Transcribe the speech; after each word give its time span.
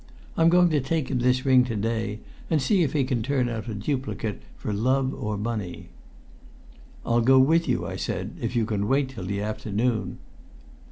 I'm 0.35 0.49
going 0.49 0.69
to 0.71 0.81
take 0.81 1.11
him 1.11 1.19
this 1.19 1.45
ring 1.45 1.63
to 1.65 1.75
day 1.75 2.21
and 2.49 2.59
see 2.59 2.81
if 2.81 2.93
he 2.93 3.03
can 3.03 3.21
turn 3.21 3.47
out 3.47 3.67
a 3.67 3.75
duplicate 3.75 4.41
for 4.57 4.73
love 4.73 5.13
or 5.13 5.37
money." 5.37 5.89
"I'll 7.05 7.21
go 7.21 7.37
with 7.37 7.67
you," 7.67 7.85
I 7.85 7.97
said, 7.97 8.31
"if 8.41 8.55
you 8.55 8.65
can 8.65 8.87
wait 8.87 9.09
till 9.09 9.25
the 9.25 9.41
afternoon." 9.41 10.17